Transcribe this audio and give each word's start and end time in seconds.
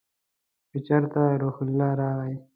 که 0.69 0.77
چېرته 0.85 1.21
روح 1.41 1.57
الله 1.63 1.91
راغی! 1.99 2.35